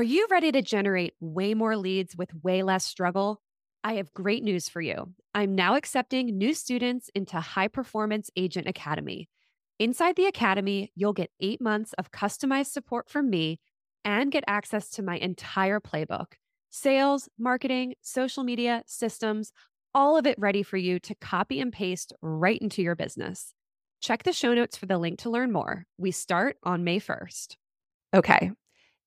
[0.00, 3.42] Are you ready to generate way more leads with way less struggle?
[3.84, 5.12] I have great news for you.
[5.34, 9.28] I'm now accepting new students into High Performance Agent Academy.
[9.78, 13.60] Inside the Academy, you'll get eight months of customized support from me
[14.02, 16.32] and get access to my entire playbook
[16.70, 19.52] sales, marketing, social media, systems,
[19.94, 23.52] all of it ready for you to copy and paste right into your business.
[24.00, 25.84] Check the show notes for the link to learn more.
[25.98, 27.56] We start on May 1st.
[28.14, 28.52] Okay.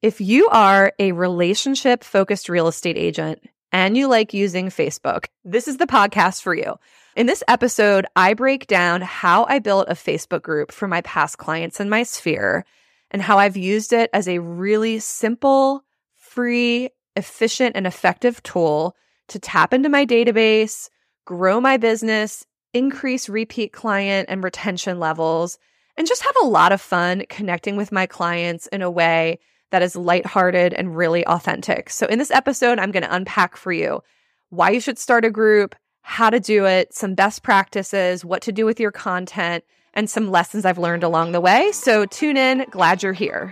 [0.03, 3.41] If you are a relationship focused real estate agent
[3.71, 6.75] and you like using Facebook, this is the podcast for you.
[7.15, 11.37] In this episode, I break down how I built a Facebook group for my past
[11.37, 12.65] clients in my sphere
[13.11, 18.97] and how I've used it as a really simple, free, efficient, and effective tool
[19.29, 20.89] to tap into my database,
[21.23, 25.57] grow my business, increase repeat client and retention levels,
[25.95, 29.39] and just have a lot of fun connecting with my clients in a way
[29.73, 31.89] that is lighthearted and really authentic.
[31.89, 34.03] So, in this episode, I'm going to unpack for you
[34.51, 38.51] why you should start a group, how to do it, some best practices, what to
[38.51, 39.63] do with your content,
[39.95, 41.71] and some lessons I've learned along the way.
[41.71, 42.67] So, tune in.
[42.69, 43.51] Glad you're here.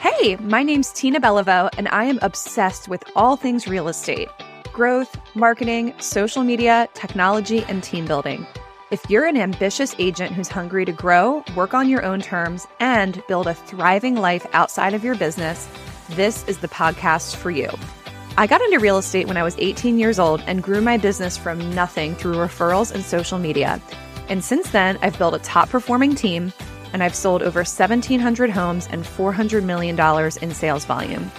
[0.00, 4.30] Hey, my name's Tina Beliveau, and I am obsessed with all things real estate
[4.72, 8.46] growth, marketing, social media, technology, and team building.
[8.90, 13.22] If you're an ambitious agent who's hungry to grow, work on your own terms, and
[13.28, 15.68] build a thriving life outside of your business,
[16.08, 17.68] this is the podcast for you.
[18.36, 21.36] I got into real estate when I was 18 years old and grew my business
[21.36, 23.80] from nothing through referrals and social media.
[24.28, 26.52] And since then, I've built a top performing team
[26.92, 29.96] and I've sold over 1,700 homes and $400 million
[30.42, 31.30] in sales volume.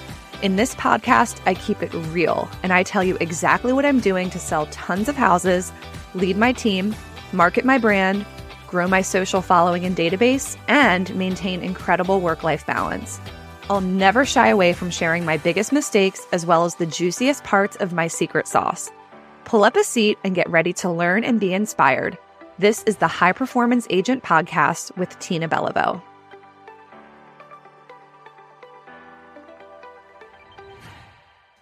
[0.42, 4.30] In this podcast, I keep it real and I tell you exactly what I'm doing
[4.30, 5.74] to sell tons of houses,
[6.14, 6.96] lead my team,
[7.34, 8.26] market my brand,
[8.68, 13.20] grow my social following and database, and maintain incredible work life balance.
[13.70, 17.76] I'll never shy away from sharing my biggest mistakes as well as the juiciest parts
[17.78, 18.92] of my secret sauce.
[19.46, 22.18] Pull up a seat and get ready to learn and be inspired.
[22.60, 26.02] This is the High Performance Agent Podcast with Tina Beliveau.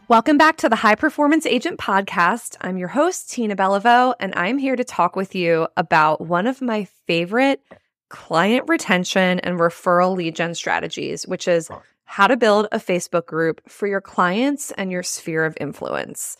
[0.09, 2.57] Welcome back to the High Performance Agent Podcast.
[2.61, 6.63] I'm your host, Tina Beliveau, and I'm here to talk with you about one of
[6.63, 7.61] my favorite
[8.09, 11.69] client retention and referral lead gen strategies, which is
[12.05, 16.37] how to build a Facebook group for your clients and your sphere of influence.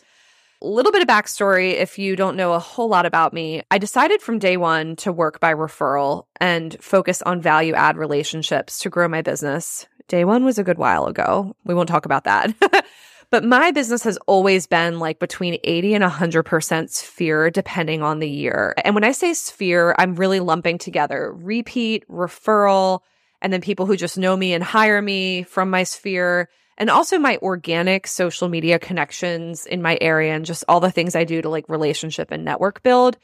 [0.60, 3.62] A little bit of backstory if you don't know a whole lot about me.
[3.70, 8.80] I decided from day one to work by referral and focus on value add relationships
[8.80, 9.86] to grow my business.
[10.08, 11.54] Day one was a good while ago.
[11.64, 12.52] We won't talk about that.
[13.30, 18.28] But my business has always been like between 80 and 100% sphere, depending on the
[18.28, 18.74] year.
[18.84, 23.00] And when I say sphere, I'm really lumping together repeat, referral,
[23.40, 26.48] and then people who just know me and hire me from my sphere.
[26.76, 31.14] And also my organic social media connections in my area and just all the things
[31.14, 33.16] I do to like relationship and network build.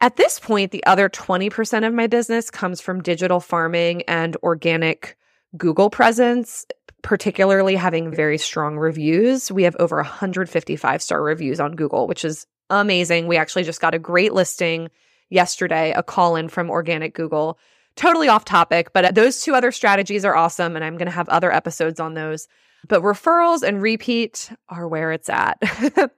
[0.00, 5.16] At this point, the other 20% of my business comes from digital farming and organic
[5.56, 6.66] Google presence
[7.06, 9.52] particularly having very strong reviews.
[9.52, 13.28] We have over 155 star reviews on Google, which is amazing.
[13.28, 14.90] We actually just got a great listing
[15.30, 17.60] yesterday, a call in from organic Google.
[17.94, 20.74] Totally off topic, but those two other strategies are awesome.
[20.74, 22.48] And I'm going to have other episodes on those.
[22.88, 25.62] But referrals and repeat are where it's at.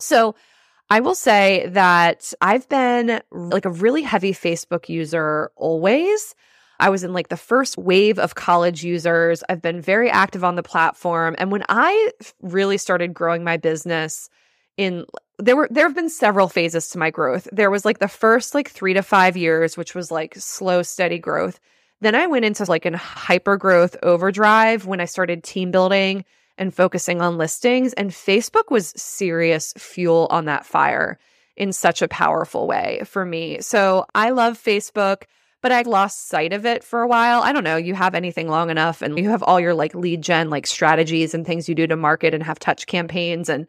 [0.00, 0.34] so
[0.90, 6.34] I will say that I've been like a really heavy Facebook user always.
[6.80, 9.42] I was in like the first wave of college users.
[9.48, 11.34] I've been very active on the platform.
[11.38, 12.10] And when I
[12.42, 14.28] really started growing my business
[14.76, 15.06] in
[15.38, 17.48] there were there have been several phases to my growth.
[17.52, 21.18] There was like the first like 3 to 5 years which was like slow steady
[21.18, 21.60] growth.
[22.00, 26.24] Then I went into like an hyper growth overdrive when I started team building
[26.58, 31.18] and focusing on listings and Facebook was serious fuel on that fire
[31.56, 33.60] in such a powerful way for me.
[33.60, 35.22] So I love Facebook
[35.64, 37.40] but I lost sight of it for a while.
[37.40, 37.78] I don't know.
[37.78, 41.32] You have anything long enough and you have all your like lead gen, like strategies
[41.32, 43.48] and things you do to market and have touch campaigns.
[43.48, 43.66] And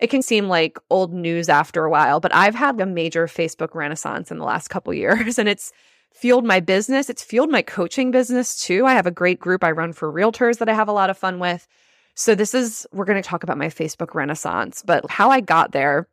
[0.00, 3.74] it can seem like old news after a while, but I've had a major Facebook
[3.74, 5.72] renaissance in the last couple years and it's
[6.12, 7.08] fueled my business.
[7.08, 8.84] It's fueled my coaching business too.
[8.84, 11.16] I have a great group I run for realtors that I have a lot of
[11.16, 11.66] fun with.
[12.14, 15.72] So this is, we're going to talk about my Facebook renaissance, but how I got
[15.72, 16.06] there,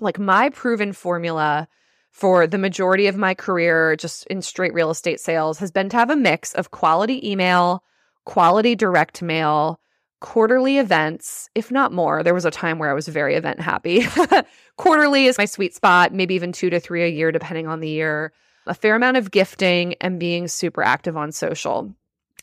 [0.00, 1.68] like my proven formula
[2.14, 5.96] for the majority of my career, just in straight real estate sales, has been to
[5.96, 7.82] have a mix of quality email,
[8.24, 9.80] quality direct mail,
[10.20, 12.22] quarterly events, if not more.
[12.22, 14.06] There was a time where I was very event happy.
[14.76, 17.88] quarterly is my sweet spot, maybe even two to three a year, depending on the
[17.88, 18.32] year.
[18.68, 21.92] A fair amount of gifting and being super active on social.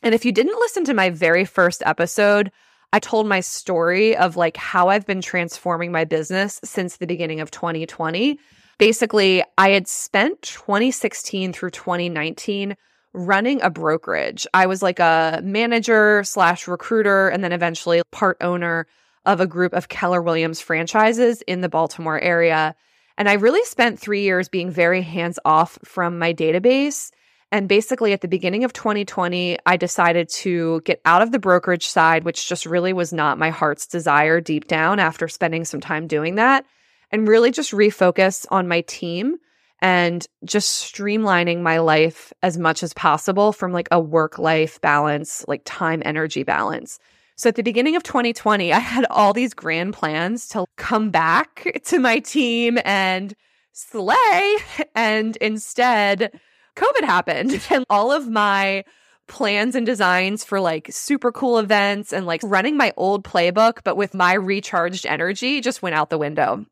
[0.04, 2.52] And if you didn't listen to my very first episode,
[2.92, 7.40] I told my story of like how I've been transforming my business since the beginning
[7.40, 8.38] of 2020.
[8.82, 12.76] Basically, I had spent 2016 through 2019
[13.14, 14.48] running a brokerage.
[14.56, 18.88] I was like a manager slash recruiter and then eventually part owner
[19.24, 22.74] of a group of Keller Williams franchises in the Baltimore area.
[23.20, 27.12] And I really spent three years being very hands off from my database.
[27.52, 31.88] And basically, at the beginning of 2020, I decided to get out of the brokerage
[31.88, 36.08] side, which just really was not my heart's desire deep down after spending some time
[36.08, 36.66] doing that,
[37.12, 39.38] and really just refocus on my team
[39.82, 45.44] and just streamlining my life as much as possible from like a work life balance,
[45.48, 47.00] like time energy balance.
[47.36, 51.82] So at the beginning of 2020, I had all these grand plans to come back
[51.86, 53.34] to my team and
[53.72, 54.58] slay.
[54.94, 56.40] And instead,
[56.76, 58.84] COVID happened and all of my
[59.28, 63.96] plans and designs for like super cool events and like running my old playbook, but
[63.98, 66.66] with my recharged energy just went out the window.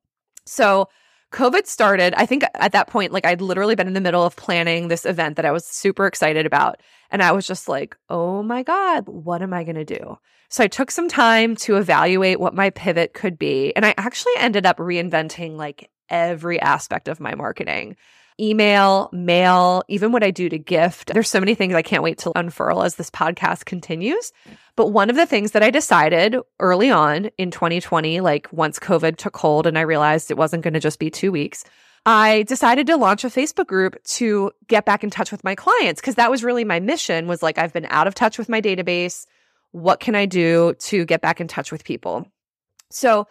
[0.50, 0.90] So
[1.32, 2.14] COVID started.
[2.16, 5.06] I think at that point, like I'd literally been in the middle of planning this
[5.06, 6.82] event that I was super excited about.
[7.12, 10.18] And I was just like, oh my God, what am I going to do?
[10.50, 13.76] So I took some time to evaluate what my pivot could be.
[13.76, 17.96] And I actually ended up reinventing like every aspect of my marketing
[18.40, 21.14] email, mail, even what I do to gift.
[21.14, 24.32] There's so many things I can't wait to unfurl as this podcast continues.
[24.76, 29.18] But one of the things that I decided early on in 2020, like once COVID
[29.18, 31.66] took hold and I realized it wasn't going to just be two weeks,
[32.06, 36.00] I decided to launch a Facebook group to get back in touch with my clients
[36.00, 38.62] because that was really my mission was like I've been out of touch with my
[38.62, 39.26] database.
[39.72, 42.26] What can I do to get back in touch with people?
[42.90, 43.28] So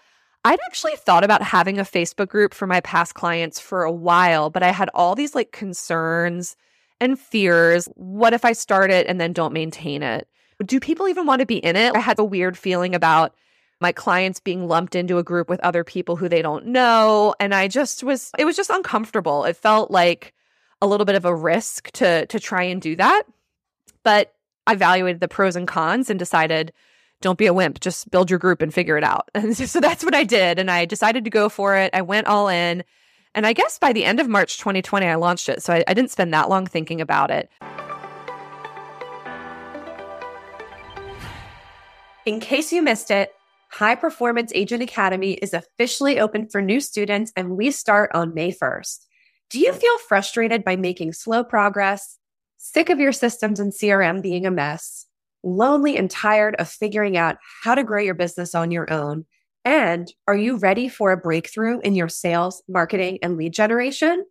[0.49, 4.49] I'd actually thought about having a Facebook group for my past clients for a while,
[4.49, 6.57] but I had all these like concerns
[7.03, 7.87] and fears.
[7.97, 10.27] What if I start it and then don't maintain it?
[10.65, 11.95] Do people even want to be in it?
[11.95, 13.35] I had a weird feeling about
[13.83, 17.35] my clients being lumped into a group with other people who they don't know.
[17.39, 19.45] And I just was, it was just uncomfortable.
[19.45, 20.33] It felt like
[20.81, 23.25] a little bit of a risk to, to try and do that.
[24.03, 24.33] But
[24.67, 26.73] I evaluated the pros and cons and decided
[27.21, 27.81] don't be a wimp.
[27.81, 29.31] Just build your group and figure it out.
[29.39, 30.59] And so that's what I did.
[30.59, 31.91] And I decided to go for it.
[31.95, 32.85] I went all in.
[33.35, 35.63] And I guess by the end of March 2020, I launched it.
[35.63, 37.51] So I, I didn't spend that long thinking about it.
[42.27, 43.33] In case you missed it,
[43.71, 48.53] High Performance Agent Academy is officially open for new students and we start on May
[48.53, 49.07] 1st.
[49.51, 52.19] Do you feel frustrated by making slow progress?
[52.59, 55.08] Sick of your systems and CRM being a mess?
[55.43, 59.25] Lonely and tired of figuring out how to grow your business on your own?
[59.65, 64.25] And are you ready for a breakthrough in your sales, marketing, and lead generation?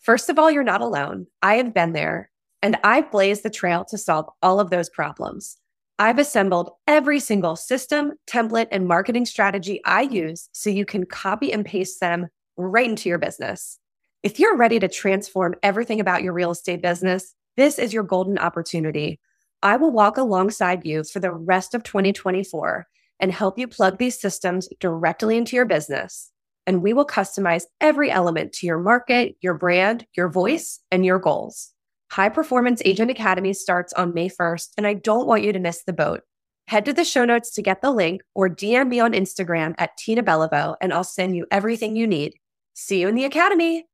[0.00, 1.26] First of all, you're not alone.
[1.42, 2.30] I have been there
[2.62, 5.56] and I've blazed the trail to solve all of those problems.
[5.98, 11.52] I've assembled every single system, template, and marketing strategy I use so you can copy
[11.52, 13.78] and paste them right into your business.
[14.22, 18.38] If you're ready to transform everything about your real estate business, this is your golden
[18.38, 19.18] opportunity.
[19.62, 22.86] I will walk alongside you for the rest of 2024
[23.20, 26.30] and help you plug these systems directly into your business.
[26.66, 31.18] And we will customize every element to your market, your brand, your voice, and your
[31.18, 31.72] goals.
[32.10, 35.82] High Performance Agent Academy starts on May 1st, and I don't want you to miss
[35.84, 36.22] the boat.
[36.68, 39.96] Head to the show notes to get the link or DM me on Instagram at
[39.96, 42.34] Tina Beliveau, and I'll send you everything you need.
[42.74, 43.86] See you in the Academy.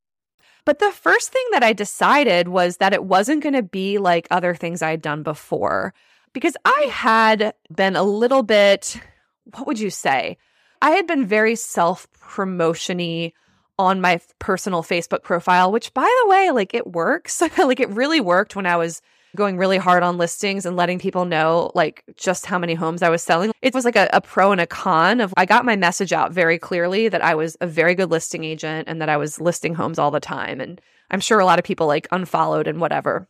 [0.64, 4.26] But the first thing that I decided was that it wasn't going to be like
[4.30, 5.92] other things I had done before
[6.32, 6.90] because I mm.
[6.90, 9.00] had been a little bit,
[9.44, 10.38] what would you say?
[10.80, 13.32] I had been very self promotiony
[13.78, 17.40] on my personal Facebook profile, which by the way, like it works.
[17.58, 19.02] like it really worked when I was
[19.34, 23.08] going really hard on listings and letting people know like just how many homes I
[23.08, 23.52] was selling.
[23.62, 26.32] It was like a, a, pro and a con of I got my message out
[26.32, 29.74] very clearly that I was a very good listing agent and that I was listing
[29.74, 30.60] homes all the time.
[30.60, 33.28] And I'm sure a lot of people like unfollowed and whatever.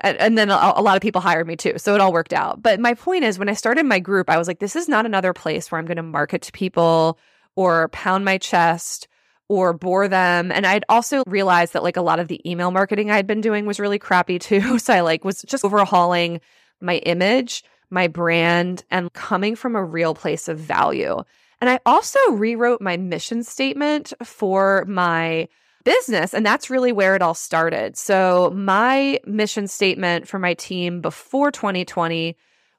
[0.00, 1.74] And, and then a, a lot of people hired me too.
[1.78, 2.62] So it all worked out.
[2.62, 5.06] But my point is, when I started my group, I was like, this is not
[5.06, 7.18] another place where I'm going to market to people
[7.54, 9.08] or pound my chest
[9.52, 10.50] or bore them.
[10.50, 13.66] And I'd also realized that like a lot of the email marketing I'd been doing
[13.66, 14.78] was really crappy too.
[14.82, 16.40] So I like was just overhauling
[16.80, 21.22] my image, my brand, and coming from a real place of value.
[21.60, 25.48] And I also rewrote my mission statement for my
[25.84, 26.32] business.
[26.32, 27.98] And that's really where it all started.
[27.98, 32.36] So my mission statement for my team before 2020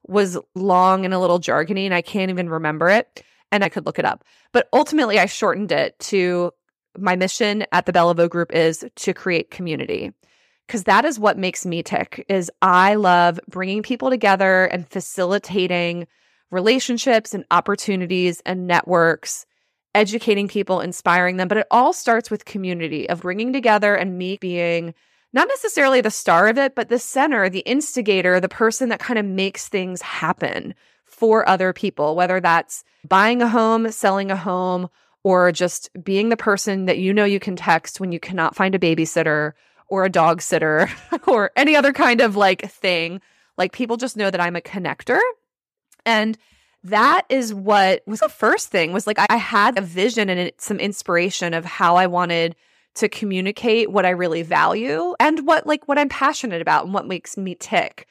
[0.07, 3.23] was long and a little jargony, and I can't even remember it.
[3.51, 4.23] And I could look it up.
[4.51, 6.51] But ultimately, I shortened it to
[6.97, 10.11] my mission at the Beliveau Group is to create community.
[10.67, 16.07] because that is what makes me tick is I love bringing people together and facilitating
[16.51, 19.45] relationships and opportunities and networks,
[19.95, 21.47] educating people, inspiring them.
[21.47, 24.93] But it all starts with community of bringing together and me being
[25.33, 29.17] not necessarily the star of it, but the center, the instigator, the person that kind
[29.17, 34.89] of makes things happen for other people, whether that's buying a home, selling a home,
[35.23, 38.75] or just being the person that you know you can text when you cannot find
[38.75, 39.53] a babysitter
[39.87, 40.89] or a dog sitter
[41.27, 43.21] or any other kind of like thing.
[43.57, 45.19] Like people just know that I'm a connector.
[46.05, 46.37] And
[46.83, 50.79] that is what was the first thing was like I had a vision and some
[50.79, 52.55] inspiration of how I wanted
[52.95, 57.07] to communicate what I really value and what like what I'm passionate about and what
[57.07, 58.07] makes me tick.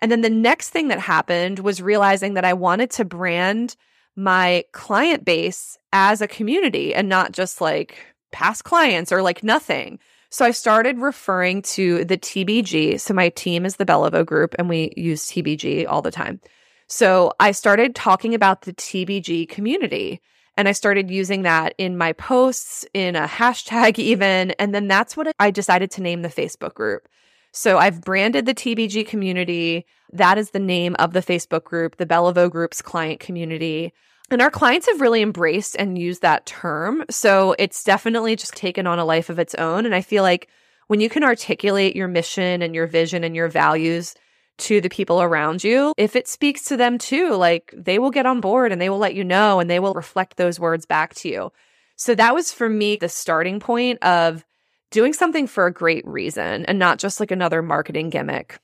[0.00, 3.76] And then the next thing that happened was realizing that I wanted to brand
[4.16, 7.96] my client base as a community and not just like
[8.32, 9.98] past clients or like nothing.
[10.30, 12.98] So I started referring to the TBG.
[13.00, 16.40] So my team is the Beliveau group and we use TBG all the time.
[16.88, 20.20] So I started talking about the TBG community
[20.56, 24.52] and I started using that in my posts, in a hashtag, even.
[24.52, 27.08] And then that's what I decided to name the Facebook group.
[27.54, 29.86] So I've branded the TBG community.
[30.12, 33.92] That is the name of the Facebook group, the Beliveau Group's client community.
[34.28, 37.04] And our clients have really embraced and used that term.
[37.10, 39.86] So it's definitely just taken on a life of its own.
[39.86, 40.48] And I feel like
[40.88, 44.16] when you can articulate your mission and your vision and your values
[44.56, 48.26] to the people around you, if it speaks to them too, like they will get
[48.26, 51.14] on board and they will let you know and they will reflect those words back
[51.14, 51.52] to you.
[51.94, 54.44] So that was for me the starting point of
[54.94, 58.60] doing something for a great reason and not just like another marketing gimmick.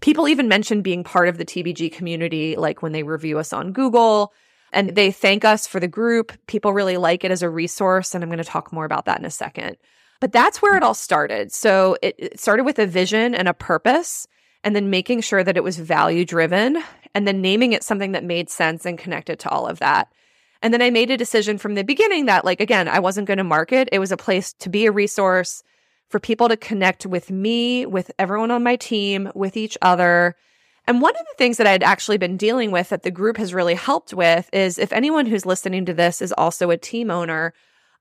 [0.00, 3.72] People even mention being part of the TBG community, like when they review us on
[3.72, 4.32] Google
[4.72, 6.32] and they thank us for the group.
[6.46, 8.14] People really like it as a resource.
[8.14, 9.76] And I'm going to talk more about that in a second.
[10.20, 11.52] But that's where it all started.
[11.52, 14.28] So it, it started with a vision and a purpose
[14.62, 16.80] and then making sure that it was value driven
[17.16, 20.08] and then naming it something that made sense and connected to all of that.
[20.64, 23.36] And then I made a decision from the beginning that, like, again, I wasn't going
[23.36, 23.86] to market.
[23.92, 25.62] It was a place to be a resource
[26.08, 30.34] for people to connect with me, with everyone on my team, with each other.
[30.86, 33.52] And one of the things that I'd actually been dealing with that the group has
[33.52, 37.52] really helped with is if anyone who's listening to this is also a team owner,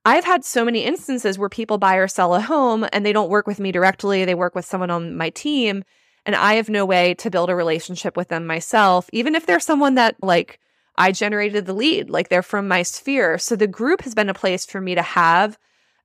[0.06, 3.30] I've had so many instances where people buy or sell a home and they don't
[3.30, 5.84] work with me directly, they work with someone on my team
[6.26, 9.60] and I have no way to build a relationship with them myself, even if they're
[9.60, 10.62] someone that like
[10.96, 13.38] I generated the lead, like they're from my sphere.
[13.38, 15.58] So the group has been a place for me to have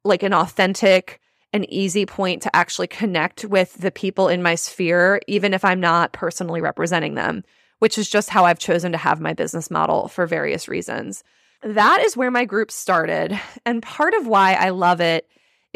[0.04, 1.20] like an authentic,
[1.52, 5.80] an easy point to actually connect with the people in my sphere, even if I'm
[5.80, 7.44] not personally representing them,
[7.78, 11.22] which is just how I've chosen to have my business model for various reasons.
[11.62, 13.38] That is where my group started.
[13.66, 15.28] And part of why I love it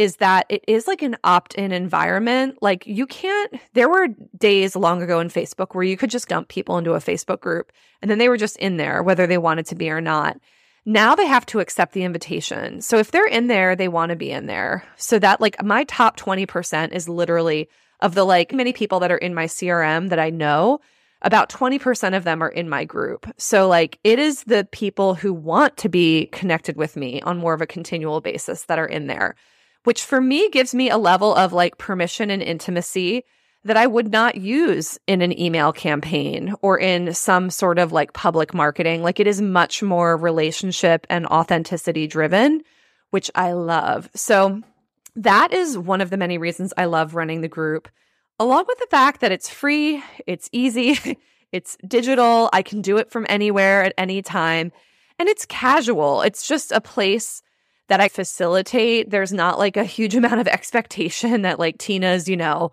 [0.02, 2.59] is that it is like an opt in environment.
[2.61, 6.49] Like you can't, there were days long ago in Facebook where you could just dump
[6.49, 7.71] people into a Facebook group
[8.02, 10.38] and then they were just in there, whether they wanted to be or not.
[10.85, 12.80] Now they have to accept the invitation.
[12.80, 14.85] So if they're in there, they want to be in there.
[14.97, 17.68] So that like my top 20% is literally
[18.00, 20.80] of the like many people that are in my CRM that I know,
[21.21, 23.32] about 20% of them are in my group.
[23.37, 27.54] So like it is the people who want to be connected with me on more
[27.54, 29.37] of a continual basis that are in there
[29.84, 33.24] which for me gives me a level of like permission and intimacy
[33.64, 38.12] that I would not use in an email campaign or in some sort of like
[38.12, 39.02] public marketing.
[39.02, 42.62] Like it is much more relationship and authenticity driven,
[43.10, 44.10] which I love.
[44.14, 44.62] So
[45.16, 47.88] that is one of the many reasons I love running the group,
[48.38, 51.18] along with the fact that it's free, it's easy,
[51.52, 52.48] it's digital.
[52.52, 54.72] I can do it from anywhere at any time,
[55.18, 56.22] and it's casual.
[56.22, 57.42] It's just a place
[57.88, 59.10] that I facilitate.
[59.10, 62.72] There's not like a huge amount of expectation that like Tina's, you know,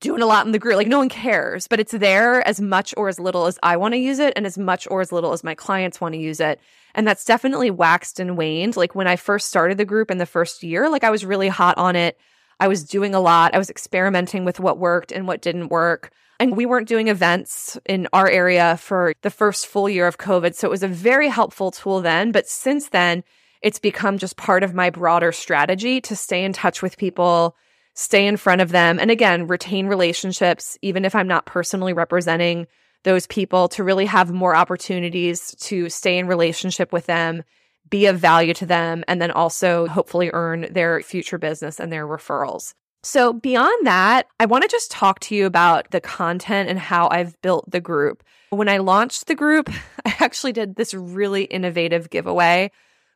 [0.00, 0.76] doing a lot in the group.
[0.76, 3.94] Like no one cares, but it's there as much or as little as I want
[3.94, 6.40] to use it and as much or as little as my clients want to use
[6.40, 6.60] it.
[6.94, 8.76] And that's definitely waxed and waned.
[8.76, 11.48] Like when I first started the group in the first year, like I was really
[11.48, 12.18] hot on it.
[12.58, 13.54] I was doing a lot.
[13.54, 16.10] I was experimenting with what worked and what didn't work.
[16.38, 20.54] And we weren't doing events in our area for the first full year of COVID.
[20.54, 22.32] So it was a very helpful tool then.
[22.32, 23.24] But since then,
[23.66, 27.56] it's become just part of my broader strategy to stay in touch with people,
[27.94, 32.68] stay in front of them, and again, retain relationships, even if I'm not personally representing
[33.02, 37.42] those people, to really have more opportunities to stay in relationship with them,
[37.90, 42.06] be of value to them, and then also hopefully earn their future business and their
[42.06, 42.72] referrals.
[43.02, 47.08] So, beyond that, I want to just talk to you about the content and how
[47.10, 48.22] I've built the group.
[48.50, 49.70] When I launched the group,
[50.04, 52.70] I actually did this really innovative giveaway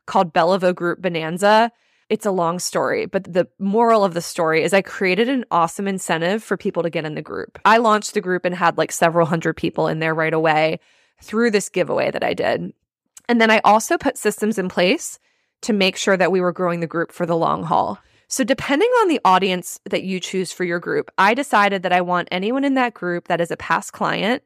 [0.05, 1.71] called Beliveau Group Bonanza.
[2.09, 5.87] it's a long story, but the moral of the story is I created an awesome
[5.87, 7.57] incentive for people to get in the group.
[7.63, 10.79] I launched the group and had like several hundred people in there right away
[11.21, 12.73] through this giveaway that I did.
[13.29, 15.19] And then I also put systems in place
[15.61, 17.99] to make sure that we were growing the group for the long haul.
[18.27, 22.01] So, depending on the audience that you choose for your group, I decided that I
[22.01, 24.41] want anyone in that group that is a past client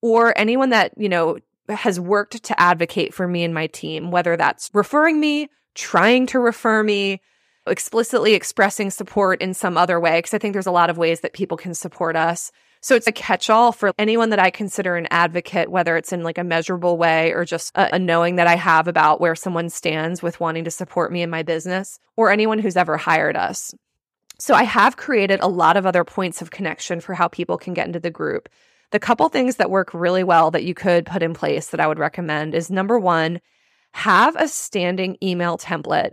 [0.00, 1.38] or anyone that, you know,
[1.68, 6.38] has worked to advocate for me and my team, whether that's referring me, trying to
[6.38, 7.20] refer me,
[7.66, 10.20] explicitly expressing support in some other way.
[10.20, 12.50] Cause I think there's a lot of ways that people can support us.
[12.80, 16.24] So it's a catch all for anyone that I consider an advocate, whether it's in
[16.24, 19.68] like a measurable way or just a, a, knowing that I have about where someone
[19.70, 23.72] stands with wanting to support me in my business or anyone who's ever hired us.
[24.40, 27.74] So I have created a lot of other points of connection for how people can
[27.74, 28.48] get into the group.
[28.92, 31.86] The couple things that work really well that you could put in place that I
[31.86, 33.40] would recommend is number one,
[33.94, 36.12] have a standing email template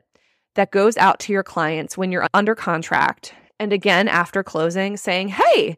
[0.55, 3.33] that goes out to your clients when you're under contract.
[3.59, 5.77] And again, after closing, saying, Hey,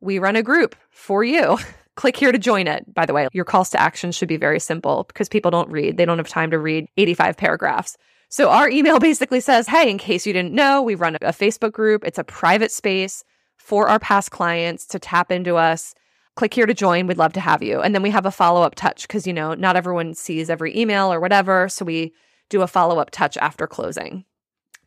[0.00, 1.58] we run a group for you.
[1.96, 2.94] Click here to join it.
[2.94, 5.96] By the way, your calls to action should be very simple because people don't read.
[5.96, 7.96] They don't have time to read 85 paragraphs.
[8.28, 11.72] So our email basically says, Hey, in case you didn't know, we run a Facebook
[11.72, 12.04] group.
[12.04, 13.24] It's a private space
[13.56, 15.92] for our past clients to tap into us.
[16.36, 17.06] Click here to join.
[17.06, 17.80] We'd love to have you.
[17.80, 20.76] And then we have a follow up touch because, you know, not everyone sees every
[20.76, 21.68] email or whatever.
[21.68, 22.12] So we
[22.48, 24.24] do a follow up touch after closing.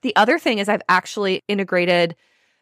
[0.01, 2.15] The other thing is, I've actually integrated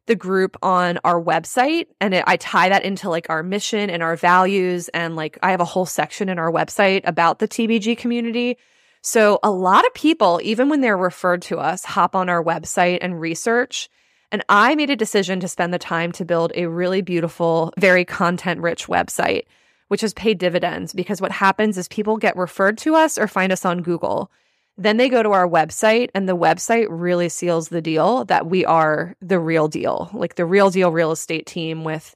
[0.07, 4.01] the group on our website and it, I tie that into like our mission and
[4.01, 4.87] our values.
[4.89, 8.57] And like I have a whole section in our website about the TBG community.
[9.01, 12.99] So a lot of people, even when they're referred to us, hop on our website
[13.01, 13.89] and research.
[14.31, 18.03] And I made a decision to spend the time to build a really beautiful, very
[18.03, 19.43] content rich website,
[19.87, 23.51] which has paid dividends because what happens is people get referred to us or find
[23.51, 24.29] us on Google.
[24.77, 28.63] Then they go to our website, and the website really seals the deal that we
[28.63, 32.15] are the real deal, like the real deal real estate team with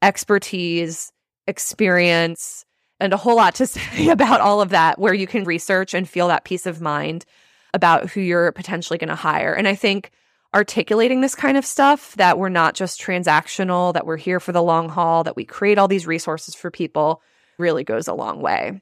[0.00, 1.12] expertise,
[1.46, 2.64] experience,
[2.98, 6.08] and a whole lot to say about all of that, where you can research and
[6.08, 7.26] feel that peace of mind
[7.74, 9.52] about who you're potentially going to hire.
[9.52, 10.10] And I think
[10.54, 14.62] articulating this kind of stuff that we're not just transactional, that we're here for the
[14.62, 17.22] long haul, that we create all these resources for people
[17.58, 18.80] really goes a long way.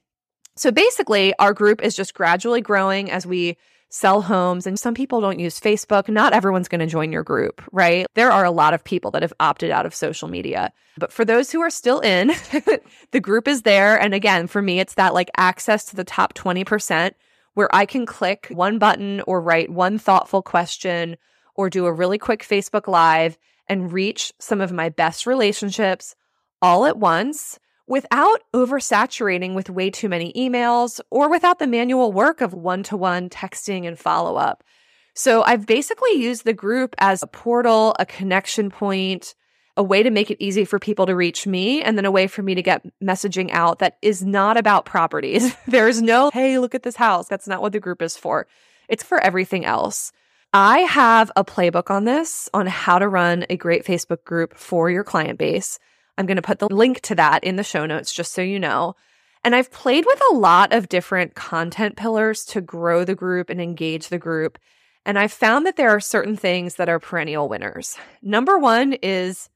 [0.55, 3.57] So basically, our group is just gradually growing as we
[3.89, 4.67] sell homes.
[4.67, 6.09] And some people don't use Facebook.
[6.09, 8.07] Not everyone's going to join your group, right?
[8.15, 10.73] There are a lot of people that have opted out of social media.
[10.99, 12.29] But for those who are still in,
[13.13, 14.01] the group is there.
[14.01, 17.13] And again, for me, it's that like access to the top 20%
[17.55, 21.17] where I can click one button or write one thoughtful question
[21.57, 23.39] or do a really quick Facebook Live
[23.69, 26.15] and reach some of my best relationships
[26.63, 32.41] all at once without oversaturating with way too many emails or without the manual work
[32.41, 34.65] of one to one texting and follow up.
[35.15, 39.35] So I've basically used the group as a portal, a connection point,
[39.77, 42.27] a way to make it easy for people to reach me, and then a way
[42.27, 45.55] for me to get messaging out that is not about properties.
[45.67, 47.29] There's no, hey, look at this house.
[47.29, 48.47] That's not what the group is for.
[48.89, 50.13] It's for everything else.
[50.59, 54.89] I have a playbook on this on how to run a great Facebook group for
[54.89, 55.79] your client base.
[56.17, 58.59] I'm going to put the link to that in the show notes just so you
[58.59, 58.95] know.
[59.45, 63.61] And I've played with a lot of different content pillars to grow the group and
[63.61, 64.59] engage the group.
[65.05, 67.99] And I've found that there are certain things that are perennial winners.
[68.23, 69.51] Number one is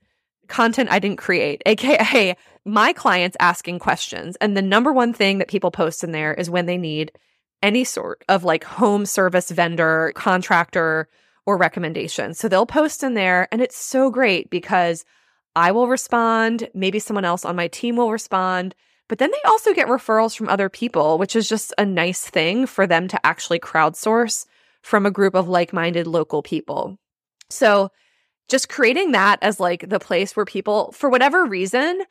[0.48, 2.36] content I didn't create, AKA
[2.66, 4.36] my clients asking questions.
[4.42, 7.12] And the number one thing that people post in there is when they need
[7.62, 11.08] any sort of like home service vendor, contractor,
[11.46, 12.34] or recommendation.
[12.34, 13.48] So they'll post in there.
[13.50, 15.04] And it's so great because
[15.56, 16.68] I will respond.
[16.74, 18.74] Maybe someone else on my team will respond.
[19.08, 22.66] But then they also get referrals from other people, which is just a nice thing
[22.66, 24.46] for them to actually crowdsource
[24.82, 26.96] from a group of like minded local people.
[27.48, 27.90] So
[28.48, 32.02] just creating that as like the place where people, for whatever reason,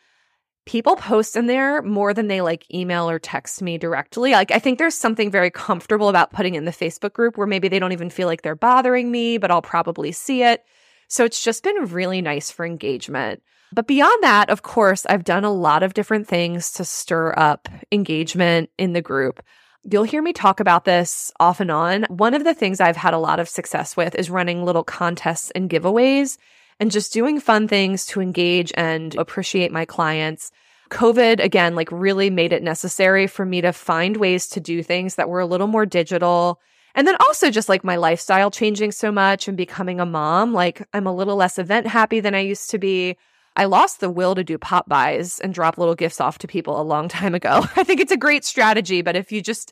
[0.69, 4.33] people post in there more than they like email or text me directly.
[4.33, 7.69] Like, I think there's something very comfortable about putting in the Facebook group where maybe
[7.69, 10.63] they don't even feel like they're bothering me, but I'll probably see it.
[11.07, 13.41] So it's just been really nice for engagement.
[13.73, 17.67] But beyond that, of course, I've done a lot of different things to stir up
[17.91, 19.41] engagement in the group.
[19.89, 22.03] You'll hear me talk about this off and on.
[22.09, 25.49] One of the things I've had a lot of success with is running little contests
[25.49, 26.37] and giveaways
[26.79, 30.51] and just doing fun things to engage and appreciate my clients.
[30.89, 35.15] COVID, again, like really made it necessary for me to find ways to do things
[35.15, 36.59] that were a little more digital
[36.95, 40.87] and then also just like my lifestyle changing so much and becoming a mom, like
[40.93, 43.15] I'm a little less event happy than I used to be.
[43.55, 46.79] I lost the will to do pop bys and drop little gifts off to people
[46.79, 47.65] a long time ago.
[47.75, 49.71] I think it's a great strategy, but if you just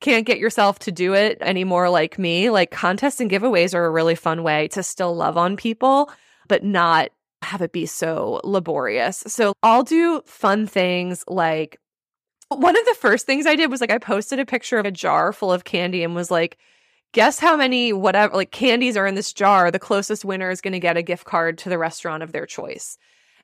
[0.00, 3.90] can't get yourself to do it anymore like me, like contests and giveaways are a
[3.90, 6.10] really fun way to still love on people,
[6.46, 7.10] but not
[7.42, 9.22] have it be so laborious.
[9.26, 11.78] So I'll do fun things like
[12.48, 14.90] one of the first things I did was like I posted a picture of a
[14.90, 16.58] jar full of candy and was like,
[17.12, 19.70] guess how many whatever like candies are in this jar.
[19.70, 22.46] The closest winner is going to get a gift card to the restaurant of their
[22.46, 22.98] choice.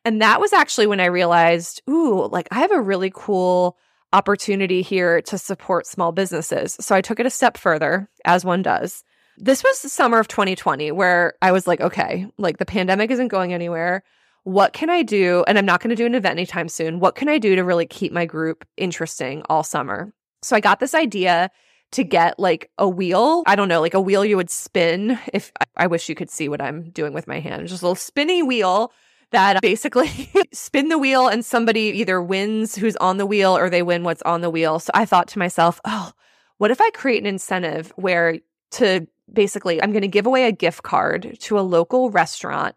[0.04, 3.76] And that was actually when I realized, ooh, like I have a really cool
[4.12, 6.76] opportunity here to support small businesses.
[6.80, 9.04] So I took it a step further, as one does.
[9.38, 13.28] This was the summer of 2020 where I was like, okay, like the pandemic isn't
[13.28, 14.02] going anywhere.
[14.44, 15.44] What can I do?
[15.46, 17.00] And I'm not going to do an event anytime soon.
[17.00, 20.12] What can I do to really keep my group interesting all summer?
[20.42, 21.50] So I got this idea
[21.92, 23.42] to get like a wheel.
[23.46, 25.18] I don't know, like a wheel you would spin.
[25.32, 27.94] If I wish you could see what I'm doing with my hand, just a little
[27.94, 28.92] spinny wheel
[29.30, 33.82] that basically spin the wheel and somebody either wins who's on the wheel or they
[33.82, 34.78] win what's on the wheel.
[34.78, 36.12] So I thought to myself, oh,
[36.58, 38.38] what if I create an incentive where
[38.72, 42.74] to basically, I'm going to give away a gift card to a local restaurant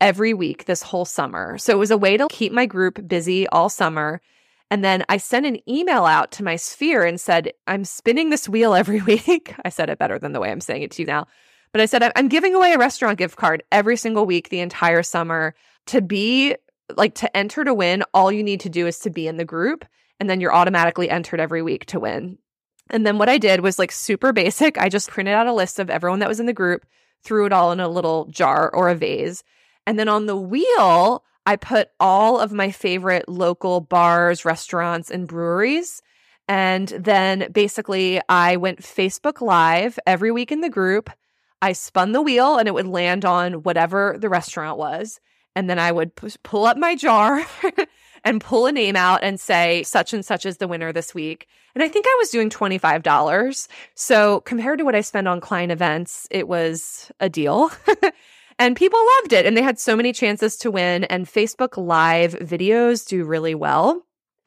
[0.00, 1.58] every week this whole summer.
[1.58, 4.20] So it was a way to keep my group busy all summer.
[4.70, 8.48] And then I sent an email out to my sphere and said, I'm spinning this
[8.48, 9.54] wheel every week.
[9.64, 11.26] I said it better than the way I'm saying it to you now.
[11.72, 15.02] But I said, I'm giving away a restaurant gift card every single week the entire
[15.02, 15.54] summer
[15.86, 16.56] to be
[16.96, 18.02] like to enter to win.
[18.14, 19.84] All you need to do is to be in the group.
[20.20, 22.38] And then you're automatically entered every week to win.
[22.90, 24.78] And then what I did was like super basic.
[24.78, 26.86] I just printed out a list of everyone that was in the group,
[27.22, 29.42] threw it all in a little jar or a vase.
[29.86, 35.26] And then on the wheel, I put all of my favorite local bars, restaurants, and
[35.26, 36.02] breweries.
[36.46, 41.10] And then basically, I went Facebook Live every week in the group.
[41.60, 45.20] I spun the wheel and it would land on whatever the restaurant was.
[45.56, 47.44] And then I would pull up my jar
[48.24, 51.46] and pull a name out and say, such and such is the winner this week.
[51.74, 53.68] And I think I was doing $25.
[53.94, 57.70] So compared to what I spend on client events, it was a deal.
[58.58, 59.46] and people loved it.
[59.46, 61.04] And they had so many chances to win.
[61.04, 64.04] And Facebook Live videos do really well.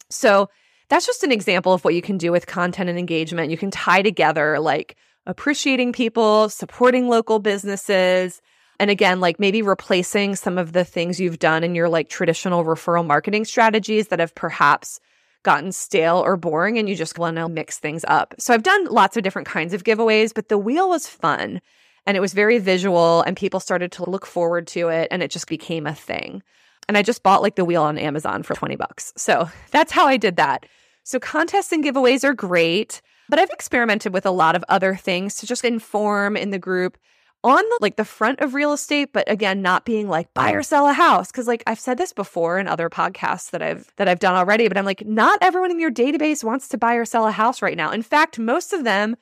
[0.09, 0.49] So
[0.89, 3.49] that's just an example of what you can do with content and engagement.
[3.49, 8.41] You can tie together like appreciating people, supporting local businesses,
[8.81, 12.65] and again, like maybe replacing some of the things you've done in your like traditional
[12.65, 14.99] referral marketing strategies that have perhaps
[15.43, 18.33] gotten stale or boring and you just want to mix things up.
[18.39, 21.61] So I've done lots of different kinds of giveaways, but the wheel was fun
[22.07, 25.29] and it was very visual and people started to look forward to it and it
[25.29, 26.41] just became a thing.
[26.87, 29.13] And I just bought like the wheel on Amazon for 20 bucks.
[29.15, 30.65] So that's how I did that.
[31.03, 35.35] So contests and giveaways are great, but I've experimented with a lot of other things
[35.35, 36.97] to just inform in the group
[37.43, 40.63] on the, like the front of real estate but again not being like buy or
[40.63, 41.31] sell a house.
[41.31, 44.67] Cuz like I've said this before in other podcasts that I've that I've done already
[44.67, 47.61] but I'm like not everyone in your database wants to buy or sell a house
[47.61, 47.91] right now.
[47.91, 49.15] In fact most of them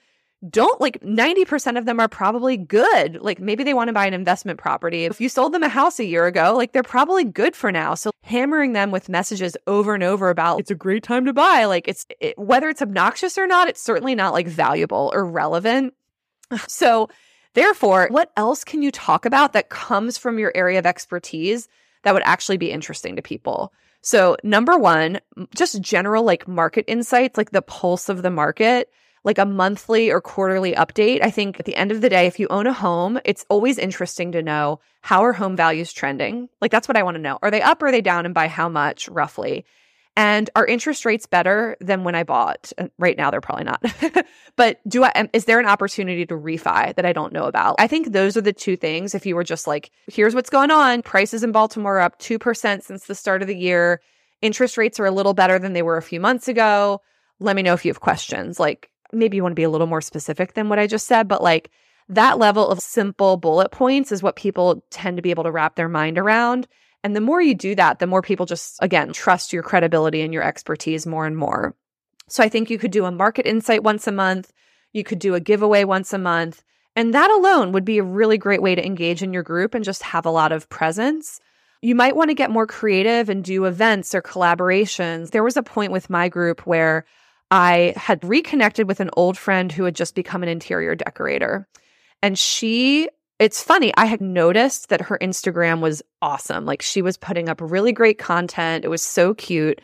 [0.50, 3.22] don't like 90% of them are probably good.
[3.22, 5.04] Like maybe they want to buy an investment property.
[5.04, 7.96] If you sold them a house a year ago like they're probably good for now.
[7.96, 11.66] So hammering them with messages over and over about it's a great time to buy.
[11.66, 15.94] Like it's it, whether it's obnoxious or not it's certainly not like valuable or relevant.
[16.68, 17.10] So
[17.54, 21.68] Therefore, what else can you talk about that comes from your area of expertise
[22.04, 23.74] that would actually be interesting to people?
[24.02, 25.20] So, number one,
[25.56, 28.90] just general like market insights, like the pulse of the market,
[29.24, 31.22] like a monthly or quarterly update.
[31.22, 33.78] I think at the end of the day, if you own a home, it's always
[33.78, 36.50] interesting to know how are home values trending?
[36.62, 37.40] Like, that's what I want to know.
[37.42, 39.66] Are they up or are they down and by how much roughly?
[40.20, 42.74] And are interest rates better than when I bought?
[42.78, 43.82] Uh, right now, they're probably not.
[44.58, 47.78] but do I, is there an opportunity to refi that I don't know about?
[47.80, 49.16] I think those are the two things.
[49.16, 52.84] If you were just like, here's what's going on prices in Baltimore are up 2%
[52.84, 54.02] since the start of the year,
[54.42, 57.00] interest rates are a little better than they were a few months ago.
[57.40, 58.60] Let me know if you have questions.
[58.60, 61.30] Like, maybe you want to be a little more specific than what I just said,
[61.30, 61.72] but like,
[62.10, 65.76] that level of simple bullet points is what people tend to be able to wrap
[65.76, 66.68] their mind around.
[67.04, 70.34] And the more you do that, the more people just, again, trust your credibility and
[70.34, 71.76] your expertise more and more.
[72.28, 74.52] So I think you could do a market insight once a month.
[74.94, 76.64] You could do a giveaway once a month.
[76.96, 79.86] And that alone would be a really great way to engage in your group and
[79.86, 81.40] just have a lot of presence.
[81.82, 85.32] You might want to get more creative and do events or collaborations.
[85.32, 87.06] There was a point with my group where
[87.52, 91.68] I had reconnected with an old friend who had just become an interior decorator.
[92.22, 93.08] And she
[93.40, 93.94] it's funny.
[93.96, 96.66] I had noticed that her Instagram was awesome.
[96.66, 98.84] Like she was putting up really great content.
[98.84, 99.82] It was so cute.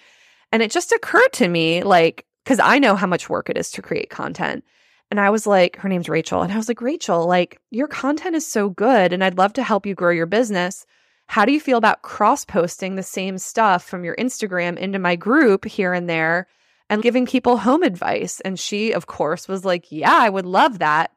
[0.51, 3.71] And it just occurred to me, like, because I know how much work it is
[3.71, 4.63] to create content.
[5.09, 6.41] And I was like, her name's Rachel.
[6.41, 9.63] And I was like, Rachel, like, your content is so good and I'd love to
[9.63, 10.85] help you grow your business.
[11.27, 15.15] How do you feel about cross posting the same stuff from your Instagram into my
[15.15, 16.47] group here and there?
[16.89, 18.41] and giving people home advice.
[18.41, 21.11] And she, of course, was like, Yeah, I would love that.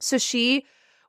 [0.00, 0.64] So she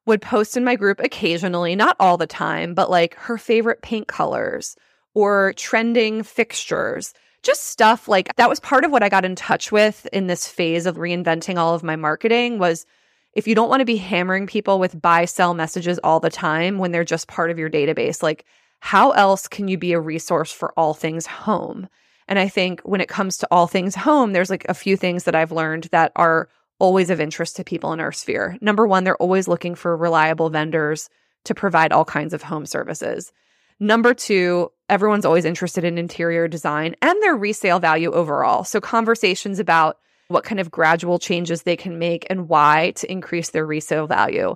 [0.07, 4.07] would post in my group occasionally, not all the time, but like her favorite paint
[4.07, 4.75] colors
[5.13, 7.13] or trending fixtures.
[7.43, 10.47] Just stuff like that was part of what I got in touch with in this
[10.47, 12.85] phase of reinventing all of my marketing was
[13.33, 16.79] if you don't want to be hammering people with buy sell messages all the time
[16.79, 18.45] when they're just part of your database, like
[18.79, 21.87] how else can you be a resource for all things home?
[22.27, 25.23] And I think when it comes to all things home, there's like a few things
[25.23, 28.57] that I've learned that are always of interest to people in our sphere.
[28.61, 31.09] Number one, they're always looking for reliable vendors
[31.45, 33.31] to provide all kinds of home services.
[33.79, 38.63] Number two, everyone's always interested in interior design and their resale value overall.
[38.63, 39.97] So, conversations about
[40.29, 44.55] what kind of gradual changes they can make and why to increase their resale value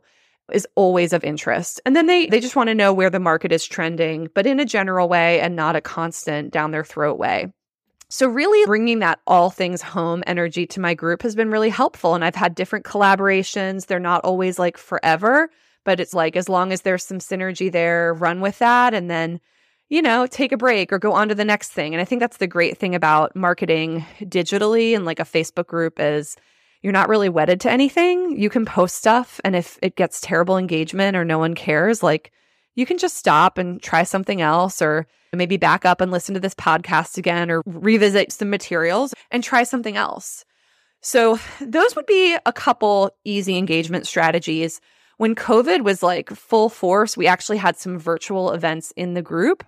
[0.51, 1.79] is always of interest.
[1.85, 4.59] And then they they just want to know where the market is trending, but in
[4.59, 7.53] a general way and not a constant down their throat way.
[8.11, 12.13] So, really bringing that all things home energy to my group has been really helpful.
[12.13, 13.85] And I've had different collaborations.
[13.85, 15.49] They're not always like forever,
[15.85, 19.39] but it's like as long as there's some synergy there, run with that and then,
[19.87, 21.93] you know, take a break or go on to the next thing.
[21.93, 25.97] And I think that's the great thing about marketing digitally and like a Facebook group
[25.97, 26.35] is
[26.81, 28.37] you're not really wedded to anything.
[28.37, 29.39] You can post stuff.
[29.45, 32.33] And if it gets terrible engagement or no one cares, like
[32.75, 36.39] you can just stop and try something else or maybe back up and listen to
[36.39, 40.45] this podcast again or revisit some materials and try something else.
[41.01, 44.79] So, those would be a couple easy engagement strategies.
[45.17, 49.63] When COVID was like full force, we actually had some virtual events in the group.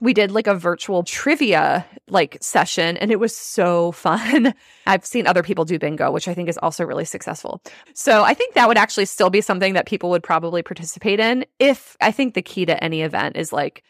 [0.00, 4.54] We did like a virtual trivia like session and it was so fun.
[4.86, 7.62] I've seen other people do bingo, which I think is also really successful.
[7.94, 11.44] So I think that would actually still be something that people would probably participate in
[11.58, 13.82] if I think the key to any event is like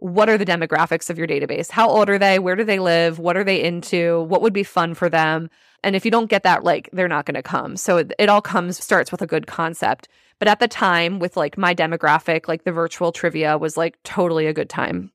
[0.00, 1.70] what are the demographics of your database?
[1.70, 2.38] How old are they?
[2.38, 3.18] Where do they live?
[3.18, 4.22] What are they into?
[4.22, 5.50] What would be fun for them?
[5.82, 7.76] And if you don't get that, like they're not going to come.
[7.76, 10.08] So it, it all comes, starts with a good concept.
[10.38, 14.46] But at the time, with like my demographic, like the virtual trivia was like totally
[14.46, 15.10] a good time.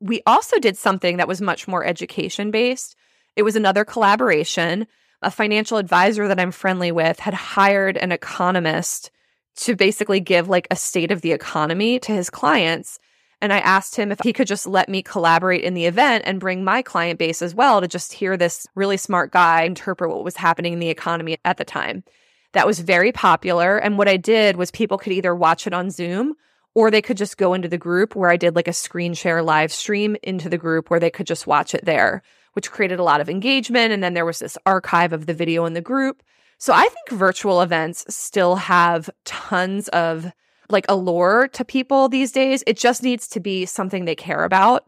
[0.00, 2.96] We also did something that was much more education based.
[3.34, 4.86] It was another collaboration.
[5.22, 9.10] A financial advisor that I'm friendly with had hired an economist
[9.56, 12.98] to basically give like a state of the economy to his clients.
[13.40, 16.40] And I asked him if he could just let me collaborate in the event and
[16.40, 20.24] bring my client base as well to just hear this really smart guy interpret what
[20.24, 22.02] was happening in the economy at the time.
[22.52, 23.76] That was very popular.
[23.76, 26.34] And what I did was people could either watch it on Zoom
[26.76, 29.42] or they could just go into the group where I did like a screen share
[29.42, 32.20] live stream into the group where they could just watch it there,
[32.52, 33.94] which created a lot of engagement.
[33.94, 36.22] And then there was this archive of the video in the group.
[36.58, 40.30] So I think virtual events still have tons of
[40.68, 42.62] like allure to people these days.
[42.66, 44.84] It just needs to be something they care about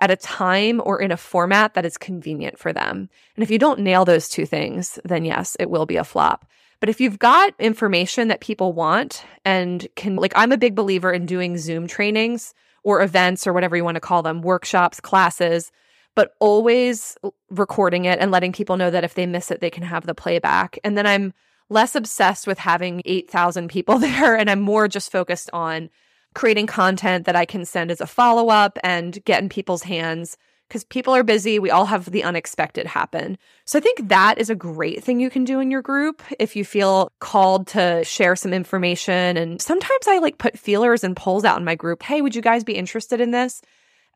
[0.00, 3.08] at a time or in a format that is convenient for them.
[3.34, 6.46] And if you don't nail those two things, then yes, it will be a flop.
[6.82, 11.12] But if you've got information that people want and can, like, I'm a big believer
[11.12, 15.70] in doing Zoom trainings or events or whatever you want to call them, workshops, classes,
[16.16, 17.16] but always
[17.50, 20.14] recording it and letting people know that if they miss it, they can have the
[20.14, 20.76] playback.
[20.82, 21.32] And then I'm
[21.70, 24.36] less obsessed with having 8,000 people there.
[24.36, 25.88] And I'm more just focused on
[26.34, 30.36] creating content that I can send as a follow up and get in people's hands
[30.72, 31.58] because people are busy.
[31.58, 33.36] We all have the unexpected happen.
[33.66, 36.56] So I think that is a great thing you can do in your group if
[36.56, 39.36] you feel called to share some information.
[39.36, 42.02] And sometimes I like put feelers and polls out in my group.
[42.02, 43.60] Hey, would you guys be interested in this?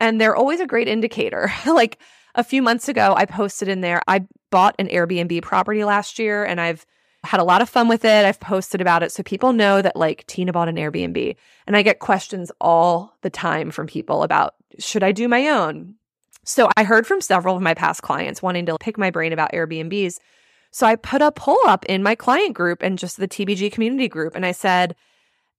[0.01, 1.53] And they're always a great indicator.
[1.67, 1.99] like
[2.35, 6.43] a few months ago, I posted in there, I bought an Airbnb property last year
[6.43, 6.87] and I've
[7.23, 8.25] had a lot of fun with it.
[8.25, 11.37] I've posted about it so people know that like Tina bought an Airbnb.
[11.67, 15.97] And I get questions all the time from people about should I do my own?
[16.47, 19.53] So I heard from several of my past clients wanting to pick my brain about
[19.53, 20.19] Airbnbs.
[20.71, 24.09] So I put a poll up in my client group and just the TBG community
[24.09, 24.95] group and I said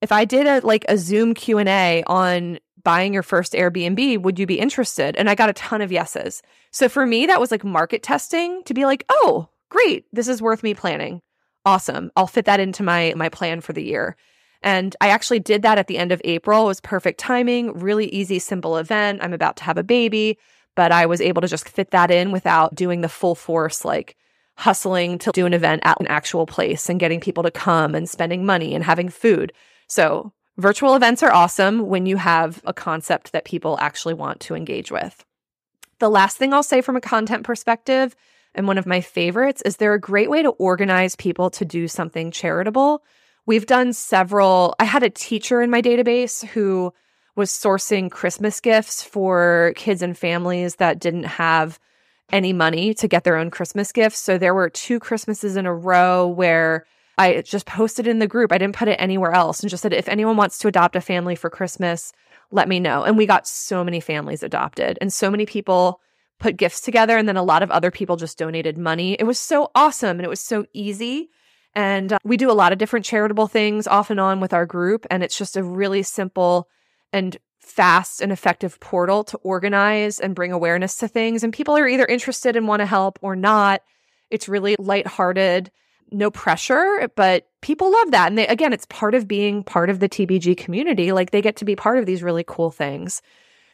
[0.01, 4.45] if I did a like a Zoom Q&A on buying your first Airbnb, would you
[4.45, 5.15] be interested?
[5.17, 6.41] And I got a ton of yeses.
[6.71, 10.05] So for me that was like market testing to be like, "Oh, great.
[10.13, 11.21] This is worth me planning."
[11.67, 12.09] awesome.
[12.15, 14.15] I'll fit that into my my plan for the year.
[14.63, 16.63] And I actually did that at the end of April.
[16.63, 19.19] It was perfect timing, really easy, simple event.
[19.21, 20.39] I'm about to have a baby,
[20.77, 24.15] but I was able to just fit that in without doing the full force, like
[24.57, 28.07] hustling to do an event at an actual place and getting people to come and
[28.07, 29.51] spending money and having food.
[29.87, 34.53] So virtual events are awesome when you have a concept that people actually want to
[34.53, 35.25] engage with.
[35.97, 38.15] The last thing I'll say from a content perspective
[38.53, 41.87] and one of my favorites is they're a great way to organize people to do
[41.87, 43.03] something charitable.
[43.47, 44.75] We've done several.
[44.79, 46.93] I had a teacher in my database who
[47.37, 51.79] was sourcing Christmas gifts for kids and families that didn't have
[52.31, 54.19] any money to get their own Christmas gifts.
[54.19, 56.85] So there were two Christmases in a row where
[57.17, 58.51] I just posted in the group.
[58.51, 61.01] I didn't put it anywhere else and just said, if anyone wants to adopt a
[61.01, 62.11] family for Christmas,
[62.51, 63.03] let me know.
[63.03, 66.01] And we got so many families adopted and so many people
[66.39, 67.17] put gifts together.
[67.17, 69.13] And then a lot of other people just donated money.
[69.13, 71.29] It was so awesome and it was so easy.
[71.75, 74.65] And uh, we do a lot of different charitable things off and on with our
[74.65, 75.05] group.
[75.09, 76.67] And it's just a really simple
[77.13, 81.43] and fast and effective portal to organize and bring awareness to things.
[81.43, 83.81] And people are either interested and want to help or not.
[84.29, 85.71] It's really lighthearted,
[86.11, 88.27] no pressure, but people love that.
[88.27, 91.11] And they, again, it's part of being part of the TBG community.
[91.11, 93.21] Like they get to be part of these really cool things.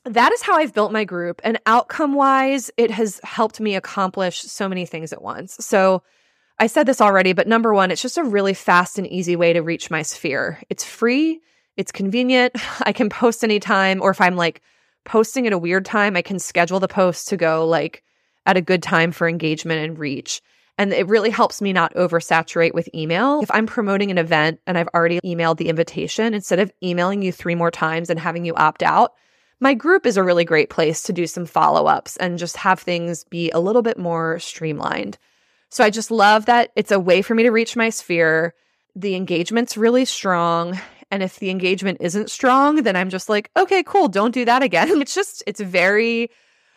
[0.06, 1.40] That is how I've built my group.
[1.44, 5.56] And outcome wise, it has helped me accomplish so many things at once.
[5.66, 6.04] So
[6.60, 9.54] I said this already, but number one, it's just a really fast and easy way
[9.54, 10.62] to reach my sphere.
[10.70, 11.42] It's free,
[11.78, 12.54] it's convenient.
[12.82, 14.62] I can post anytime, or if I'm like
[15.06, 18.04] posting at a weird time, I can schedule the post to go like
[18.46, 20.42] at a good time for engagement and reach.
[20.78, 23.42] And it really helps me not oversaturate with email.
[23.42, 27.32] If I'm promoting an event and I've already emailed the invitation, instead of emailing you
[27.32, 29.14] three more times and having you opt out,
[29.60, 32.80] my group is a really great place to do some follow ups and just have
[32.80, 35.18] things be a little bit more streamlined.
[35.70, 38.54] So I just love that it's a way for me to reach my sphere.
[38.96, 40.80] The engagement's really strong.
[41.14, 44.64] And if the engagement isn't strong, then I'm just like, okay, cool, don't do that
[44.64, 45.00] again.
[45.04, 46.32] It's just, it's very,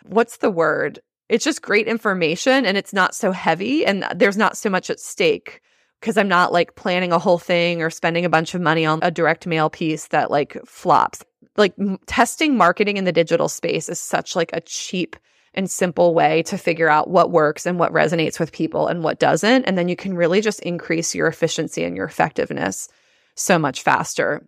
[0.05, 0.99] what's the word?
[1.31, 5.01] It's just great information and it's not so heavy and there's not so much at
[5.01, 5.63] stake
[6.01, 8.99] because I'm not like planning a whole thing or spending a bunch of money on
[9.01, 11.25] a direct mail piece that like flops.
[11.57, 15.17] Like m- testing marketing in the digital space is such like a cheap
[15.55, 19.19] and simple way to figure out what works and what resonates with people and what
[19.19, 19.65] doesn't.
[19.65, 22.91] And then you can really just increase your efficiency and your effectiveness
[23.37, 24.47] so much faster.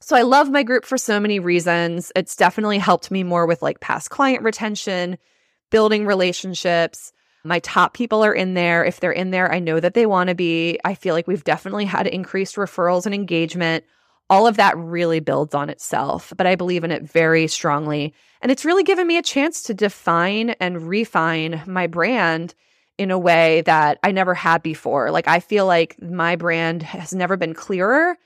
[0.00, 2.12] So I love my group for so many reasons.
[2.16, 5.18] It's definitely helped me more with like past client retention,
[5.70, 7.12] building relationships.
[7.44, 8.84] My top people are in there.
[8.84, 10.78] If they're in there, I know that they want to be.
[10.84, 13.84] I feel like we've definitely had increased referrals and engagement
[14.30, 18.14] all of that really builds on itself, but I believe in it very strongly.
[18.42, 22.54] And it's really given me a chance to define and refine my brand
[22.98, 25.10] in a way that I never had before.
[25.10, 28.16] Like, I feel like my brand has never been clearer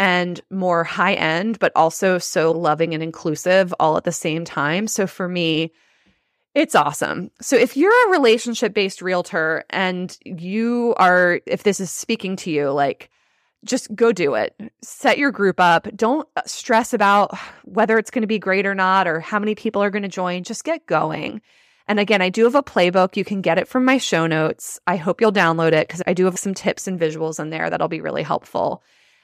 [0.00, 4.86] and more high end, but also so loving and inclusive all at the same time.
[4.86, 5.72] So for me,
[6.54, 7.30] it's awesome.
[7.42, 12.50] So if you're a relationship based realtor and you are, if this is speaking to
[12.50, 13.10] you, like,
[13.66, 14.58] just go do it.
[14.82, 15.86] Set your group up.
[15.94, 19.82] Don't stress about whether it's going to be great or not or how many people
[19.82, 20.44] are going to join.
[20.44, 21.42] Just get going.
[21.86, 23.18] And again, I do have a playbook.
[23.18, 24.80] You can get it from my show notes.
[24.86, 27.68] I hope you'll download it because I do have some tips and visuals in there
[27.68, 28.82] that'll be really helpful.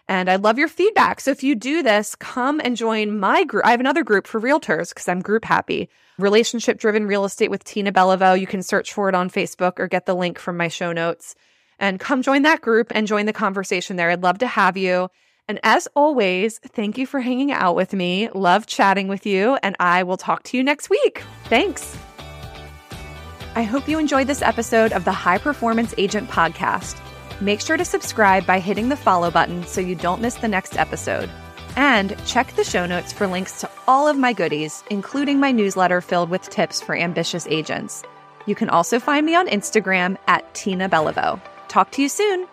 [0.09, 1.21] And I love your feedback.
[1.21, 3.67] So if you do this, come and join my group.
[3.67, 5.89] I have another group for realtors because I'm group happy.
[6.19, 8.39] Relationship driven real estate with Tina Beliveau.
[8.39, 11.35] You can search for it on Facebook or get the link from my show notes
[11.79, 14.11] and come join that group and join the conversation there.
[14.11, 15.09] I'd love to have you.
[15.49, 18.29] And as always, thank you for hanging out with me.
[18.31, 21.23] Love chatting with you, and I will talk to you next week.
[21.45, 21.97] Thanks.
[23.55, 27.01] I hope you enjoyed this episode of the High Performance Agent Podcast.
[27.41, 30.79] Make sure to subscribe by hitting the follow button so you don't miss the next
[30.79, 31.31] episode.
[31.77, 36.01] And check the show notes for links to all of my goodies, including my newsletter
[36.01, 38.03] filled with tips for ambitious agents.
[38.47, 41.41] You can also find me on Instagram at Tina Beliveau.
[41.69, 42.47] Talk to you soon.